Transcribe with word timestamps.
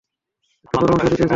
একটা 0.65 0.77
পরামর্শ 0.81 1.03
দিতে 1.05 1.17
চাই। 1.19 1.29